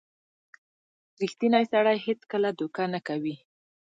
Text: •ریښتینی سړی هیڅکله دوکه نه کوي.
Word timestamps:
•ریښتینی 1.21 1.63
سړی 1.71 1.97
هیڅکله 2.07 2.49
دوکه 2.59 2.83
نه 2.93 2.99
کوي. 3.07 3.35